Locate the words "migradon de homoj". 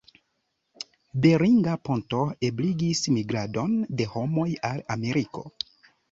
3.17-4.47